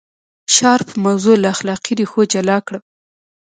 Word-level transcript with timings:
شارپ 0.55 0.89
موضوع 1.05 1.35
له 1.43 1.47
اخلاقي 1.55 1.93
ریښو 1.99 2.21
جلا 2.33 2.57
کړه. 2.67 2.79